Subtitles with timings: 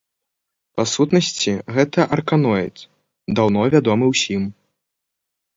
[0.79, 2.75] Па сутнасці гэта арканоід,
[3.41, 4.43] даўно вядомы ўсім.